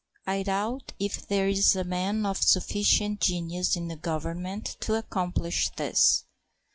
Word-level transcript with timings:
I 0.25 0.41
doubt 0.41 0.93
if 0.99 1.27
there 1.27 1.47
is 1.47 1.75
a 1.75 1.83
man 1.83 2.25
of 2.25 2.41
sufficient 2.41 3.19
genius 3.21 3.75
in 3.75 3.87
the 3.87 3.95
Government 3.95 4.75
to 4.79 4.95
accomplish 4.95 5.69
this. 5.75 6.23